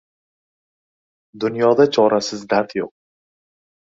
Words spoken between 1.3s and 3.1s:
Dunyoda chorasiz dard yo‘q.